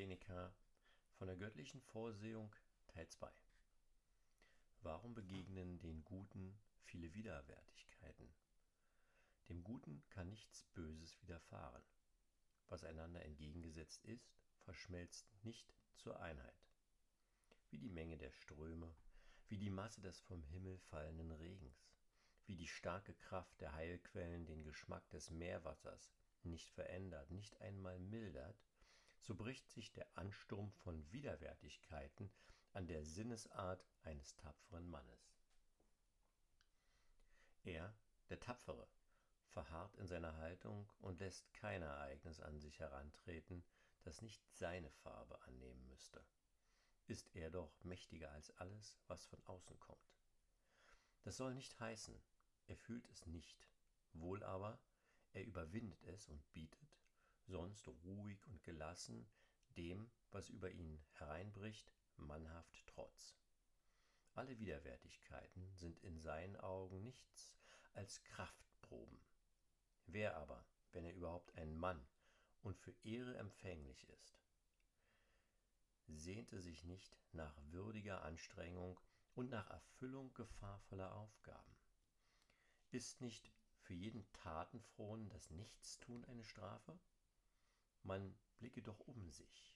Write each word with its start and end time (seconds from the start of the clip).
Seneca 0.00 0.50
von 1.18 1.26
der 1.26 1.36
göttlichen 1.36 1.82
Vorsehung 1.82 2.50
Teil 2.88 3.06
2 3.06 3.30
Warum 4.80 5.12
begegnen 5.12 5.78
den 5.78 6.02
Guten 6.06 6.58
viele 6.84 7.12
Widerwärtigkeiten? 7.12 8.34
Dem 9.50 9.62
Guten 9.62 10.02
kann 10.08 10.30
nichts 10.30 10.64
Böses 10.72 11.20
widerfahren. 11.20 11.82
Was 12.70 12.82
einander 12.82 13.22
entgegengesetzt 13.22 14.06
ist, 14.06 14.32
verschmelzt 14.60 15.28
nicht 15.44 15.74
zur 15.96 16.18
Einheit. 16.18 16.66
Wie 17.68 17.76
die 17.76 17.90
Menge 17.90 18.16
der 18.16 18.32
Ströme, 18.32 18.96
wie 19.48 19.58
die 19.58 19.68
Masse 19.68 20.00
des 20.00 20.18
vom 20.22 20.42
Himmel 20.44 20.78
fallenden 20.78 21.32
Regens, 21.32 21.84
wie 22.46 22.56
die 22.56 22.68
starke 22.68 23.12
Kraft 23.12 23.60
der 23.60 23.74
Heilquellen 23.74 24.46
den 24.46 24.64
Geschmack 24.64 25.06
des 25.10 25.28
Meerwassers 25.28 26.10
nicht 26.42 26.70
verändert, 26.70 27.30
nicht 27.30 27.60
einmal 27.60 27.98
mildert, 27.98 28.56
so 29.20 29.34
bricht 29.34 29.68
sich 29.70 29.92
der 29.92 30.06
Ansturm 30.16 30.70
von 30.72 31.10
Widerwärtigkeiten 31.12 32.32
an 32.72 32.86
der 32.86 33.04
Sinnesart 33.04 33.84
eines 34.02 34.36
tapferen 34.36 34.88
Mannes. 34.88 35.34
Er, 37.64 37.94
der 38.28 38.40
Tapfere, 38.40 38.88
verharrt 39.48 39.96
in 39.96 40.06
seiner 40.06 40.36
Haltung 40.36 40.90
und 41.00 41.20
lässt 41.20 41.52
kein 41.52 41.82
Ereignis 41.82 42.40
an 42.40 42.58
sich 42.60 42.78
herantreten, 42.78 43.64
das 44.02 44.22
nicht 44.22 44.42
seine 44.52 44.90
Farbe 44.90 45.42
annehmen 45.42 45.86
müsste. 45.88 46.24
Ist 47.06 47.34
er 47.34 47.50
doch 47.50 47.82
mächtiger 47.82 48.30
als 48.30 48.50
alles, 48.58 48.98
was 49.08 49.26
von 49.26 49.42
außen 49.44 49.78
kommt. 49.80 50.16
Das 51.22 51.36
soll 51.36 51.54
nicht 51.54 51.78
heißen, 51.78 52.22
er 52.66 52.76
fühlt 52.76 53.08
es 53.08 53.26
nicht, 53.26 53.68
wohl 54.12 54.42
aber, 54.42 54.80
er 55.32 55.44
überwindet 55.44 56.02
es 56.04 56.28
und 56.28 56.52
bietet, 56.52 56.99
sonst 57.50 57.88
ruhig 58.04 58.46
und 58.46 58.62
gelassen, 58.62 59.28
dem, 59.76 60.10
was 60.30 60.48
über 60.48 60.70
ihn 60.70 61.02
hereinbricht, 61.14 61.92
mannhaft 62.16 62.86
Trotz. 62.86 63.36
Alle 64.34 64.58
Widerwärtigkeiten 64.58 65.68
sind 65.74 65.98
in 66.04 66.20
seinen 66.20 66.56
Augen 66.56 67.02
nichts 67.02 67.52
als 67.94 68.22
Kraftproben. 68.22 69.20
Wer 70.06 70.36
aber, 70.36 70.64
wenn 70.92 71.04
er 71.04 71.14
überhaupt 71.14 71.56
ein 71.56 71.76
Mann 71.76 72.06
und 72.62 72.78
für 72.78 72.94
Ehre 73.02 73.36
empfänglich 73.36 74.08
ist, 74.08 74.40
sehnte 76.06 76.60
sich 76.60 76.84
nicht 76.84 77.16
nach 77.32 77.56
würdiger 77.70 78.22
Anstrengung 78.22 79.00
und 79.34 79.50
nach 79.50 79.68
Erfüllung 79.70 80.32
gefahrvoller 80.34 81.14
Aufgaben? 81.16 81.76
Ist 82.90 83.20
nicht 83.20 83.50
für 83.80 83.94
jeden 83.94 84.30
Tatenfrohen 84.32 85.28
das 85.28 85.50
Nichtstun 85.50 86.24
eine 86.26 86.44
Strafe? 86.44 86.98
Man 88.02 88.34
blicke 88.58 88.82
doch 88.82 88.98
um 89.00 89.30
sich. 89.30 89.74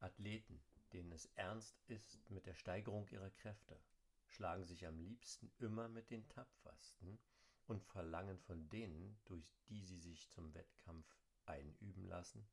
Athleten, 0.00 0.62
denen 0.92 1.12
es 1.12 1.26
ernst 1.34 1.76
ist 1.88 2.18
mit 2.30 2.46
der 2.46 2.54
Steigerung 2.54 3.08
ihrer 3.08 3.30
Kräfte, 3.30 3.80
schlagen 4.28 4.64
sich 4.64 4.86
am 4.86 4.98
liebsten 4.98 5.50
immer 5.58 5.88
mit 5.88 6.10
den 6.10 6.28
tapfersten 6.28 7.18
und 7.66 7.82
verlangen 7.82 8.38
von 8.38 8.68
denen, 8.68 9.18
durch 9.24 9.52
die 9.68 9.82
sie 9.82 9.98
sich 9.98 10.30
zum 10.30 10.54
Wettkampf 10.54 11.06
einüben 11.46 12.04
lassen, 12.06 12.48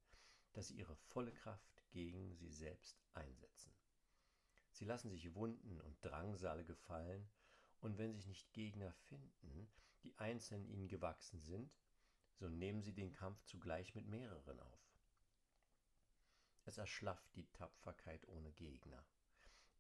dass 0.54 0.68
sie 0.68 0.78
ihre 0.78 0.96
volle 0.96 1.34
Kraft 1.34 1.84
gegen 1.92 2.34
sie 2.36 2.50
selbst 2.50 2.98
einsetzen. 3.14 3.74
Sie 4.72 4.86
lassen 4.86 5.10
sich 5.10 5.34
Wunden 5.36 5.80
und 5.82 6.04
Drangsale 6.04 6.66
gefallen, 6.66 7.30
und 7.82 7.98
wenn 7.98 8.14
sich 8.14 8.26
nicht 8.26 8.52
Gegner 8.54 8.92
finden, 8.94 9.70
die 10.04 10.18
einzeln 10.18 10.66
ihnen 10.66 10.88
gewachsen 10.88 11.40
sind, 11.40 11.72
so 12.36 12.50
nehmen 12.50 12.82
sie 12.82 12.94
den 12.94 13.12
Kampf 13.12 13.44
zugleich 13.44 13.96
mit 13.96 14.08
mehreren 14.08 14.60
auf. 14.60 14.86
Es 16.66 16.78
erschlafft 16.78 17.36
die 17.36 17.48
Tapferkeit 17.54 18.28
ohne 18.28 18.52
Gegner. 18.52 19.06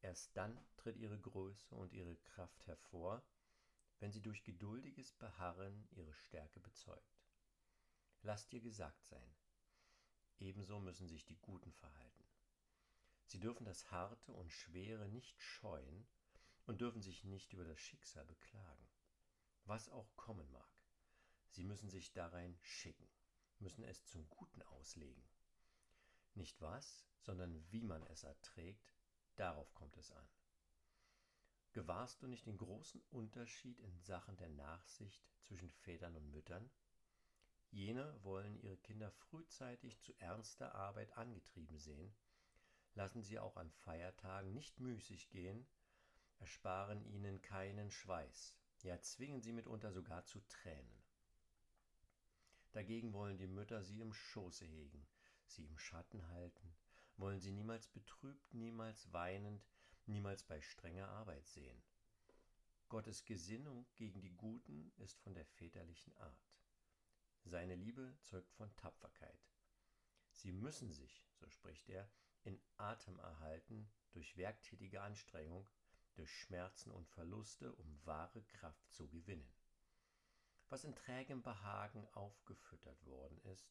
Erst 0.02 0.38
dann 0.38 0.58
tritt 0.78 0.98
ihre 0.98 1.20
Größe 1.20 1.76
und 1.76 1.94
ihre 1.94 2.16
Kraft 2.18 2.68
hervor, 2.68 3.24
wenn 4.00 4.12
sie 4.12 4.22
durch 4.22 4.44
geduldiges 4.44 5.14
Beharren 5.14 5.88
ihre 5.92 6.14
Stärke 6.14 6.60
bezeugt. 6.60 7.26
Lass 8.22 8.48
dir 8.50 8.62
gesagt 8.62 9.04
sein, 9.04 9.36
ebenso 10.40 10.80
müssen 10.80 11.08
sich 11.08 11.26
die 11.26 11.38
Guten 11.38 11.74
verhalten. 11.74 12.26
Sie 13.26 13.40
dürfen 13.40 13.66
das 13.66 13.90
Harte 13.92 14.34
und 14.34 14.52
Schwere 14.52 15.10
nicht 15.10 15.42
scheuen 15.42 16.08
und 16.66 16.82
dürfen 16.82 17.02
sich 17.02 17.24
nicht 17.24 17.54
über 17.54 17.66
das 17.66 17.80
Schicksal 17.80 18.26
beklagen, 18.26 18.88
was 19.66 19.90
auch 19.90 20.16
kommen 20.16 20.52
mag. 20.52 20.75
Sie 21.56 21.64
müssen 21.64 21.90
sich 21.90 22.12
darein 22.12 22.58
schicken, 22.60 23.08
müssen 23.60 23.86
es 23.86 24.06
zum 24.08 24.30
Guten 24.30 24.62
auslegen. 24.64 25.24
Nicht 26.34 26.60
was, 26.60 27.08
sondern 27.22 27.64
wie 27.72 27.86
man 27.86 28.04
es 28.08 28.24
erträgt, 28.24 28.94
darauf 29.38 29.74
kommt 29.74 29.96
es 29.96 30.12
an. 30.12 30.28
Gewahrst 31.72 32.22
du 32.22 32.28
nicht 32.28 32.46
den 32.46 32.58
großen 32.58 33.02
Unterschied 33.10 33.80
in 33.80 33.98
Sachen 34.02 34.36
der 34.36 34.50
Nachsicht 34.50 35.24
zwischen 35.44 35.72
Vätern 35.72 36.18
und 36.18 36.30
Müttern? 36.30 36.70
Jene 37.72 38.22
wollen 38.22 38.60
ihre 38.60 38.78
Kinder 38.78 39.10
frühzeitig 39.12 40.02
zu 40.02 40.14
ernster 40.20 40.76
Arbeit 40.76 41.14
angetrieben 41.14 41.78
sehen, 41.78 42.14
lassen 42.96 43.24
sie 43.24 43.40
auch 43.40 43.56
an 43.56 43.72
Feiertagen 43.72 44.54
nicht 44.54 44.82
müßig 44.82 45.30
gehen, 45.30 45.66
ersparen 46.40 47.06
ihnen 47.06 47.42
keinen 47.42 47.92
Schweiß, 47.92 48.58
ja 48.84 49.00
zwingen 49.00 49.42
sie 49.42 49.54
mitunter 49.54 49.94
sogar 49.94 50.26
zu 50.26 50.42
Tränen. 50.50 51.05
Dagegen 52.76 53.14
wollen 53.14 53.38
die 53.38 53.48
Mütter 53.48 53.82
sie 53.86 54.02
im 54.02 54.12
Schoße 54.12 54.66
hegen, 54.66 55.08
sie 55.46 55.64
im 55.64 55.78
Schatten 55.78 56.28
halten, 56.28 56.76
wollen 57.16 57.40
sie 57.40 57.54
niemals 57.54 57.88
betrübt, 57.88 58.54
niemals 58.54 59.14
weinend, 59.14 59.66
niemals 60.08 60.44
bei 60.44 60.60
strenger 60.60 61.08
Arbeit 61.08 61.48
sehen. 61.48 61.82
Gottes 62.90 63.24
Gesinnung 63.24 63.86
gegen 63.96 64.20
die 64.20 64.36
Guten 64.36 64.92
ist 64.98 65.18
von 65.22 65.34
der 65.34 65.46
väterlichen 65.46 66.18
Art. 66.18 66.44
Seine 67.46 67.76
Liebe 67.76 68.14
zeugt 68.20 68.52
von 68.52 68.76
Tapferkeit. 68.76 69.40
Sie 70.34 70.52
müssen 70.52 70.92
sich, 70.92 71.26
so 71.32 71.48
spricht 71.48 71.88
er, 71.88 72.12
in 72.44 72.60
Atem 72.76 73.18
erhalten 73.20 73.90
durch 74.12 74.36
werktätige 74.36 75.02
Anstrengung, 75.02 75.66
durch 76.16 76.30
Schmerzen 76.30 76.92
und 76.92 77.08
Verluste, 77.08 77.74
um 77.74 78.06
wahre 78.06 78.44
Kraft 78.44 78.92
zu 78.92 79.08
gewinnen 79.08 79.50
was 80.70 80.84
in 80.84 80.96
trägem 80.96 81.42
Behagen 81.42 82.08
aufgefüttert 82.14 83.06
worden 83.06 83.40
ist, 83.44 83.70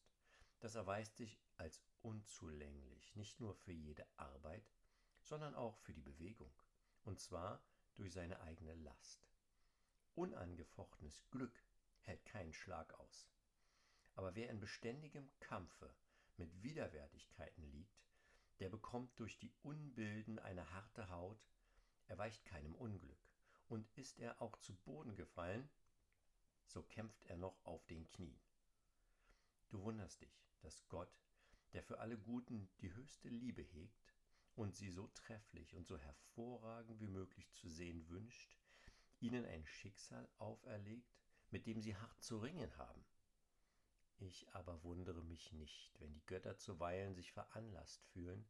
das 0.59 0.75
erweist 0.75 1.17
sich 1.17 1.37
als 1.57 1.81
unzulänglich, 2.01 3.15
nicht 3.15 3.39
nur 3.39 3.53
für 3.55 3.71
jede 3.73 4.05
Arbeit, 4.17 4.65
sondern 5.21 5.55
auch 5.55 5.77
für 5.77 5.93
die 5.93 6.01
Bewegung, 6.01 6.53
und 7.03 7.19
zwar 7.19 7.61
durch 7.95 8.13
seine 8.13 8.39
eigene 8.41 8.75
Last. 8.75 9.27
Unangefochtenes 10.15 11.29
Glück 11.29 11.63
hält 12.01 12.23
keinen 12.25 12.53
Schlag 12.53 12.93
aus. 12.99 13.29
Aber 14.13 14.35
wer 14.35 14.49
in 14.49 14.59
beständigem 14.59 15.29
Kampfe 15.39 15.93
mit 16.37 16.63
Widerwärtigkeiten 16.63 17.63
liegt, 17.71 17.99
der 18.59 18.69
bekommt 18.69 19.19
durch 19.19 19.37
die 19.37 19.53
Unbilden 19.63 20.39
eine 20.39 20.71
harte 20.71 21.09
Haut, 21.09 21.43
er 22.07 22.17
weicht 22.17 22.45
keinem 22.45 22.75
Unglück, 22.75 23.19
und 23.67 23.89
ist 23.97 24.19
er 24.19 24.41
auch 24.41 24.57
zu 24.57 24.73
Boden 24.75 25.15
gefallen, 25.15 25.69
so 26.67 26.83
kämpft 26.83 27.25
er 27.25 27.37
noch 27.37 27.63
auf 27.65 27.85
den 27.85 28.07
Knien. 28.07 28.39
Du 29.69 29.81
wunderst 29.81 30.21
dich, 30.21 30.45
dass 30.61 30.87
Gott, 30.87 31.13
der 31.73 31.83
für 31.83 31.99
alle 31.99 32.17
Guten 32.17 32.69
die 32.81 32.93
höchste 32.93 33.29
Liebe 33.29 33.61
hegt 33.61 34.13
und 34.55 34.75
sie 34.75 34.89
so 34.89 35.07
trefflich 35.07 35.75
und 35.75 35.87
so 35.87 35.97
hervorragend 35.97 36.99
wie 36.99 37.07
möglich 37.07 37.51
zu 37.53 37.69
sehen 37.69 38.07
wünscht, 38.09 38.57
ihnen 39.19 39.45
ein 39.45 39.65
Schicksal 39.65 40.29
auferlegt, 40.37 41.15
mit 41.51 41.65
dem 41.67 41.81
sie 41.81 41.95
hart 41.95 42.21
zu 42.21 42.39
ringen 42.39 42.75
haben. 42.77 43.05
Ich 44.17 44.47
aber 44.53 44.81
wundere 44.83 45.23
mich 45.23 45.51
nicht, 45.51 45.91
wenn 45.99 46.13
die 46.13 46.25
Götter 46.25 46.57
zuweilen 46.57 47.15
sich 47.15 47.33
veranlasst 47.33 48.05
fühlen, 48.05 48.47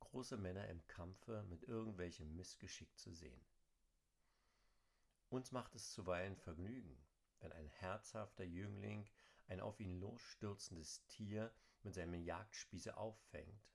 große 0.00 0.36
Männer 0.36 0.68
im 0.68 0.86
Kampfe 0.86 1.42
mit 1.44 1.64
irgendwelchem 1.64 2.34
Missgeschick 2.34 2.98
zu 2.98 3.12
sehen. 3.12 3.44
Uns 5.28 5.52
macht 5.52 5.74
es 5.74 5.92
zuweilen 5.92 6.36
Vergnügen, 6.36 6.96
wenn 7.40 7.52
ein 7.52 7.68
herzhafter 7.68 8.44
Jüngling 8.44 9.08
ein 9.48 9.60
auf 9.60 9.80
ihn 9.80 9.98
losstürzendes 9.98 11.04
Tier 11.06 11.52
mit 11.82 11.94
seinem 11.94 12.14
Jagdspieße 12.14 12.96
auffängt, 12.96 13.68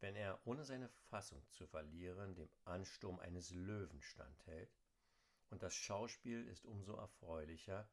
wenn 0.00 0.14
er, 0.14 0.46
ohne 0.46 0.64
seine 0.64 0.88
Fassung 1.08 1.42
zu 1.50 1.66
verlieren, 1.66 2.34
dem 2.34 2.50
Ansturm 2.64 3.18
eines 3.18 3.50
Löwen 3.50 4.02
standhält, 4.02 4.70
und 5.48 5.62
das 5.62 5.74
Schauspiel 5.74 6.46
ist 6.46 6.66
umso 6.66 6.94
erfreulicher, 6.96 7.88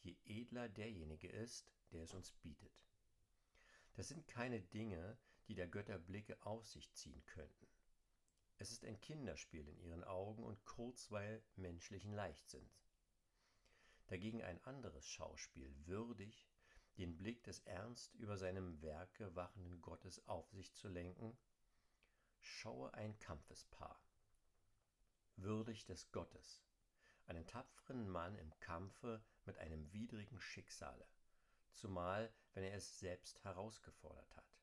je 0.00 0.16
edler 0.24 0.68
derjenige 0.68 1.28
ist, 1.28 1.72
der 1.90 2.04
es 2.04 2.14
uns 2.14 2.32
bietet. 2.32 2.86
Das 3.94 4.08
sind 4.08 4.28
keine 4.28 4.60
Dinge, 4.60 5.18
die 5.48 5.54
der 5.54 5.66
Götter 5.66 5.98
Blicke 5.98 6.40
auf 6.44 6.66
sich 6.66 6.92
ziehen 6.92 7.24
könnten. 7.26 7.66
Es 8.58 8.70
ist 8.70 8.84
ein 8.84 9.00
Kinderspiel 9.00 9.66
in 9.66 9.80
ihren 9.80 10.04
Augen 10.04 10.44
und 10.44 10.64
kurzweil 10.64 11.42
menschlichen 11.56 12.12
Leichtsinns 12.12 12.87
dagegen 14.08 14.42
ein 14.42 14.62
anderes 14.64 15.06
Schauspiel 15.06 15.72
würdig, 15.86 16.48
den 16.96 17.16
Blick 17.16 17.44
des 17.44 17.60
ernst 17.60 18.14
über 18.16 18.36
seinem 18.36 18.82
Werke 18.82 19.34
wachenden 19.36 19.80
Gottes 19.80 20.26
auf 20.26 20.50
sich 20.50 20.74
zu 20.74 20.88
lenken, 20.88 21.38
schaue 22.40 22.92
ein 22.94 23.18
Kampfespaar, 23.20 24.02
würdig 25.36 25.84
des 25.84 26.10
Gottes, 26.10 26.64
einen 27.26 27.46
tapferen 27.46 28.08
Mann 28.08 28.36
im 28.38 28.58
Kampfe 28.58 29.22
mit 29.44 29.58
einem 29.58 29.92
widrigen 29.92 30.40
Schicksale, 30.40 31.06
zumal 31.74 32.32
wenn 32.54 32.64
er 32.64 32.74
es 32.74 32.98
selbst 32.98 33.42
herausgefordert 33.44 34.34
hat. 34.36 34.58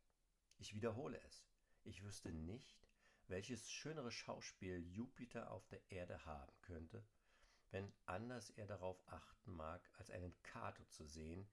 Ich 0.57 0.73
wiederhole 0.73 1.21
es, 1.21 1.45
ich 1.83 2.03
wüsste 2.03 2.33
nicht, 2.33 2.85
welches 3.27 3.69
schönere 3.69 4.11
Schauspiel 4.11 4.79
Jupiter 4.79 5.51
auf 5.51 5.65
der 5.67 5.89
Erde 5.91 6.25
haben 6.25 6.53
könnte, 6.61 7.05
wenn 7.71 7.91
anders 8.05 8.49
er 8.51 8.67
darauf 8.67 9.01
achten 9.07 9.53
mag, 9.53 9.81
als 9.97 10.11
einen 10.11 10.33
Cato 10.43 10.83
zu 10.85 11.05
sehen, 11.05 11.47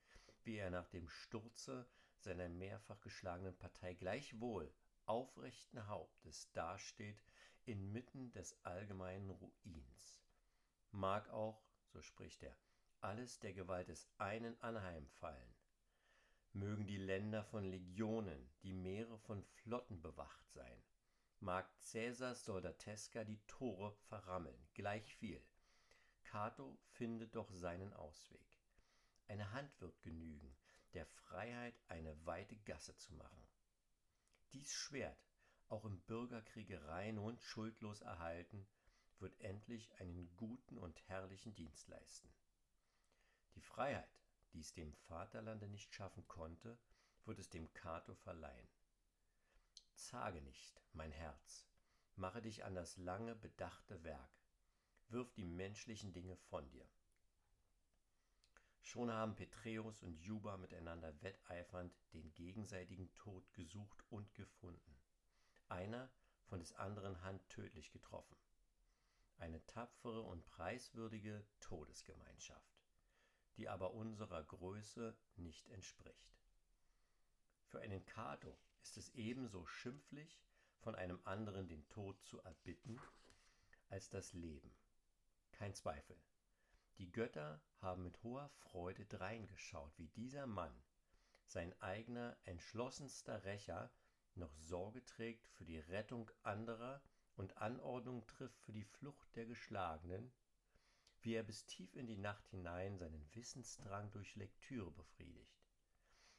wie 0.44 0.56
er 0.56 0.70
nach 0.70 0.88
dem 0.88 1.08
Sturze 1.08 1.86
seiner 2.18 2.48
mehrfach 2.48 3.00
geschlagenen 3.00 3.56
Partei 3.56 3.94
gleichwohl 3.94 4.72
aufrechten 5.06 5.86
Hauptes 5.86 6.50
dasteht 6.52 7.22
inmitten 7.64 8.32
des 8.32 8.56
allgemeinen 8.64 9.30
Ruins. 9.30 10.22
Mag 10.90 11.28
auch, 11.30 11.62
so 11.86 12.02
spricht 12.02 12.42
er, 12.42 12.56
alles 13.00 13.38
der 13.40 13.52
Gewalt 13.52 13.88
des 13.88 14.08
einen 14.18 14.60
anheimfallen. 14.60 15.54
Mögen 16.52 16.86
die 16.86 16.98
Länder 16.98 17.44
von 17.44 17.64
Legionen, 17.64 18.52
die 18.62 18.74
Meere 18.74 19.18
von 19.18 19.42
Flotten 19.42 20.02
bewacht 20.02 20.50
sein. 20.50 20.82
Mag 21.40 21.66
Cäsars 21.80 22.44
Soldateska 22.44 23.24
die 23.24 23.40
Tore 23.46 23.92
verrammeln, 24.08 24.68
gleich 24.74 25.16
viel. 25.16 25.42
Cato 26.32 26.78
findet 26.92 27.36
doch 27.36 27.50
seinen 27.50 27.92
Ausweg. 27.92 28.58
Eine 29.28 29.52
Hand 29.52 29.70
wird 29.82 30.00
genügen, 30.00 30.56
der 30.94 31.04
Freiheit 31.04 31.74
eine 31.88 32.16
weite 32.24 32.56
Gasse 32.56 32.96
zu 32.96 33.12
machen. 33.12 33.46
Dies 34.54 34.72
Schwert, 34.72 35.28
auch 35.68 35.84
im 35.84 36.00
Bürgerkriege 36.00 36.88
rein 36.88 37.18
und 37.18 37.42
schuldlos 37.42 38.00
erhalten, 38.00 38.66
wird 39.18 39.38
endlich 39.42 39.94
einen 40.00 40.34
guten 40.38 40.78
und 40.78 40.98
herrlichen 41.06 41.54
Dienst 41.54 41.86
leisten. 41.88 42.32
Die 43.54 43.60
Freiheit, 43.60 44.08
die 44.54 44.60
es 44.60 44.72
dem 44.72 44.94
Vaterlande 44.94 45.68
nicht 45.68 45.94
schaffen 45.94 46.26
konnte, 46.28 46.78
wird 47.26 47.40
es 47.40 47.50
dem 47.50 47.70
Cato 47.74 48.14
verleihen. 48.14 48.68
Zage 49.92 50.40
nicht, 50.40 50.80
mein 50.94 51.12
Herz, 51.12 51.66
mache 52.16 52.40
dich 52.40 52.64
an 52.64 52.74
das 52.74 52.96
lange 52.96 53.34
bedachte 53.34 54.02
Werk, 54.02 54.41
wirf 55.12 55.32
die 55.34 55.44
menschlichen 55.44 56.12
Dinge 56.12 56.36
von 56.36 56.68
dir. 56.70 56.88
Schon 58.80 59.12
haben 59.12 59.36
Peträus 59.36 60.02
und 60.02 60.18
Juba 60.20 60.56
miteinander 60.56 61.14
wetteifernd 61.22 61.94
den 62.12 62.34
gegenseitigen 62.34 63.14
Tod 63.14 63.50
gesucht 63.54 64.02
und 64.10 64.34
gefunden. 64.34 65.00
Einer 65.68 66.10
von 66.44 66.58
des 66.58 66.72
anderen 66.74 67.22
Hand 67.22 67.48
tödlich 67.48 67.92
getroffen. 67.92 68.36
Eine 69.38 69.64
tapfere 69.66 70.22
und 70.22 70.44
preiswürdige 70.46 71.46
Todesgemeinschaft, 71.60 72.82
die 73.56 73.68
aber 73.68 73.94
unserer 73.94 74.42
Größe 74.44 75.16
nicht 75.36 75.68
entspricht. 75.68 76.36
Für 77.64 77.80
einen 77.80 78.04
Cato 78.04 78.58
ist 78.82 78.96
es 78.96 79.10
ebenso 79.14 79.66
schimpflich, 79.66 80.42
von 80.80 80.94
einem 80.94 81.20
anderen 81.24 81.68
den 81.68 81.88
Tod 81.88 82.20
zu 82.24 82.40
erbitten, 82.40 83.00
als 83.88 84.10
das 84.10 84.32
Leben. 84.32 84.74
Kein 85.62 85.74
Zweifel. 85.76 86.20
Die 86.98 87.12
Götter 87.12 87.62
haben 87.78 88.02
mit 88.02 88.20
hoher 88.24 88.48
Freude 88.48 89.06
dreingeschaut, 89.06 89.96
wie 89.96 90.08
dieser 90.08 90.48
Mann, 90.48 90.74
sein 91.46 91.72
eigener 91.80 92.36
entschlossenster 92.42 93.44
Rächer, 93.44 93.92
noch 94.34 94.52
Sorge 94.56 95.04
trägt 95.04 95.46
für 95.46 95.64
die 95.64 95.78
Rettung 95.78 96.28
anderer 96.42 97.00
und 97.36 97.58
Anordnung 97.58 98.26
trifft 98.26 98.60
für 98.62 98.72
die 98.72 98.82
Flucht 98.82 99.36
der 99.36 99.46
Geschlagenen, 99.46 100.32
wie 101.20 101.34
er 101.34 101.44
bis 101.44 101.64
tief 101.64 101.94
in 101.94 102.08
die 102.08 102.18
Nacht 102.18 102.48
hinein 102.48 102.98
seinen 102.98 103.32
Wissensdrang 103.32 104.10
durch 104.10 104.34
Lektüre 104.34 104.90
befriedigt, 104.90 105.62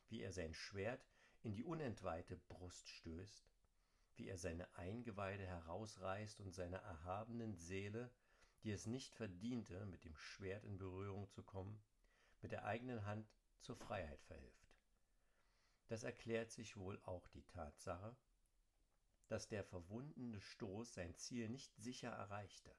wie 0.10 0.20
er 0.20 0.34
sein 0.34 0.54
Schwert 0.54 1.08
in 1.44 1.54
die 1.54 1.64
unentweihte 1.64 2.36
Brust 2.36 2.90
stößt, 2.90 3.50
wie 4.16 4.28
er 4.28 4.38
seine 4.38 4.76
Eingeweide 4.76 5.48
herausreißt 5.48 6.42
und 6.42 6.52
seiner 6.52 6.80
erhabenen 6.80 7.56
Seele 7.56 8.12
die 8.64 8.72
es 8.72 8.86
nicht 8.86 9.14
verdiente, 9.14 9.86
mit 9.86 10.06
dem 10.06 10.16
Schwert 10.16 10.64
in 10.64 10.78
Berührung 10.78 11.30
zu 11.30 11.44
kommen, 11.44 11.84
mit 12.42 12.52
der 12.52 12.64
eigenen 12.64 13.06
Hand 13.06 13.30
zur 13.60 13.76
Freiheit 13.76 14.22
verhilft. 14.24 14.74
Das 15.88 16.04
erklärt 16.04 16.52
sich 16.52 16.78
wohl 16.78 17.00
auch 17.04 17.28
die 17.28 17.44
Tatsache, 17.44 18.16
dass 19.28 19.48
der 19.48 19.64
verwundene 19.66 20.40
Stoß 20.40 20.94
sein 20.94 21.16
Ziel 21.16 21.50
nicht 21.50 21.76
sicher 21.76 22.10
erreichte. 22.10 22.74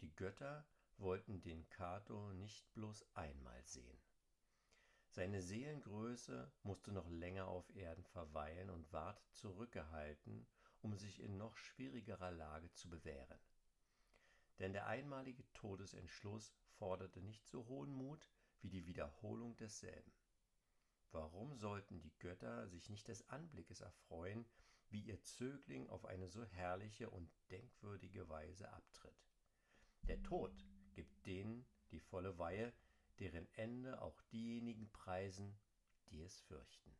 Die 0.00 0.14
Götter 0.14 0.66
wollten 0.98 1.40
den 1.40 1.68
Cato 1.70 2.32
nicht 2.34 2.70
bloß 2.74 3.04
einmal 3.14 3.64
sehen. 3.64 4.00
Seine 5.08 5.42
Seelengröße 5.42 6.50
musste 6.62 6.92
noch 6.92 7.08
länger 7.08 7.46
auf 7.46 7.68
Erden 7.76 8.04
verweilen 8.04 8.70
und 8.70 8.92
ward 8.92 9.22
zurückgehalten, 9.32 10.46
um 10.80 10.96
sich 10.96 11.20
in 11.20 11.36
noch 11.36 11.56
schwierigerer 11.56 12.30
Lage 12.30 12.72
zu 12.72 12.88
bewähren 12.88 13.38
denn 14.62 14.72
der 14.72 14.86
einmalige 14.86 15.44
Todesentschluss 15.54 16.54
forderte 16.78 17.20
nicht 17.20 17.48
so 17.48 17.66
hohen 17.66 17.92
Mut 17.92 18.30
wie 18.60 18.70
die 18.70 18.86
Wiederholung 18.86 19.56
desselben. 19.56 20.12
Warum 21.10 21.56
sollten 21.56 22.00
die 22.00 22.16
Götter 22.20 22.68
sich 22.68 22.88
nicht 22.88 23.08
des 23.08 23.28
Anblickes 23.28 23.80
erfreuen, 23.80 24.46
wie 24.88 25.00
ihr 25.00 25.20
Zögling 25.24 25.88
auf 25.88 26.04
eine 26.04 26.28
so 26.28 26.44
herrliche 26.44 27.10
und 27.10 27.28
denkwürdige 27.50 28.28
Weise 28.28 28.72
abtritt? 28.72 29.26
Der 30.02 30.22
Tod 30.22 30.64
gibt 30.94 31.26
denen 31.26 31.66
die 31.90 32.00
volle 32.00 32.38
Weihe, 32.38 32.72
deren 33.18 33.52
Ende 33.54 34.00
auch 34.00 34.22
diejenigen 34.30 34.90
preisen, 34.92 35.58
die 36.08 36.22
es 36.22 36.40
fürchten. 36.40 36.96